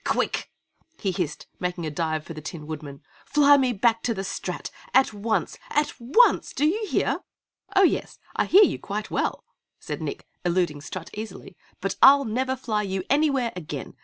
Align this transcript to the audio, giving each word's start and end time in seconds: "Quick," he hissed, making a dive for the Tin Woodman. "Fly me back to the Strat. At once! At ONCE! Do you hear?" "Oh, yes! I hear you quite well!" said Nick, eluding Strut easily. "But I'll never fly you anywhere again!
"Quick," 0.03 0.49
he 0.97 1.11
hissed, 1.11 1.45
making 1.59 1.85
a 1.85 1.91
dive 1.91 2.23
for 2.25 2.33
the 2.33 2.41
Tin 2.41 2.65
Woodman. 2.65 3.03
"Fly 3.23 3.55
me 3.55 3.71
back 3.71 4.01
to 4.01 4.15
the 4.15 4.23
Strat. 4.23 4.71
At 4.95 5.13
once! 5.13 5.59
At 5.69 5.93
ONCE! 5.99 6.53
Do 6.53 6.65
you 6.65 6.87
hear?" 6.87 7.19
"Oh, 7.75 7.83
yes! 7.83 8.17
I 8.35 8.45
hear 8.45 8.63
you 8.63 8.79
quite 8.79 9.11
well!" 9.11 9.43
said 9.79 10.01
Nick, 10.01 10.25
eluding 10.43 10.81
Strut 10.81 11.11
easily. 11.13 11.55
"But 11.81 11.97
I'll 12.01 12.25
never 12.25 12.55
fly 12.55 12.81
you 12.81 13.03
anywhere 13.11 13.53
again! 13.55 13.93